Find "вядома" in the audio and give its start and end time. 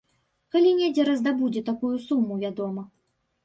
2.49-2.91